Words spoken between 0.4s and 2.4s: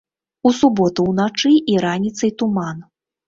У суботу уначы і раніцай